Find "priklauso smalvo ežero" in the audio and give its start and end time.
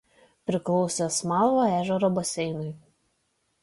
0.49-2.13